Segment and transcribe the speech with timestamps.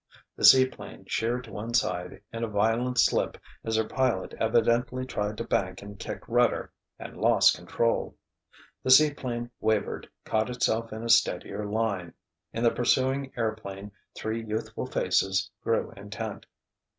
[0.35, 5.37] The seaplane sheered to one side in a violent slip as her pilot evidently tried
[5.37, 8.15] to bank and kick rudder and lost control.
[8.81, 12.15] The seaplane wavered, caught itself in a steadier line.
[12.51, 16.47] In the pursuing airplane three youthful faces grew intent.